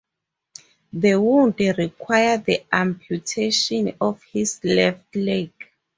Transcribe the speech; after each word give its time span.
The 0.93 1.21
wound 1.21 1.59
required 1.59 2.45
the 2.45 2.63
amputation 2.71 3.95
of 4.01 4.19
his 4.33 4.59
left 4.63 5.15
leg. 5.15 5.51